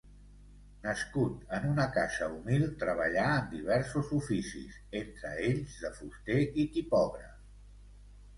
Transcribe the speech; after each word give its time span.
Nascut 0.85 1.43
en 1.57 1.67
una 1.71 1.83
casa 1.97 2.29
humil 2.37 2.65
treballà 2.83 3.25
en 3.33 3.45
diversos 3.51 4.09
oficis 4.21 4.81
entre 5.03 5.35
ells 5.51 5.77
de 5.85 5.93
fuster 6.01 6.41
i 6.65 6.67
tipògraf. 6.79 7.39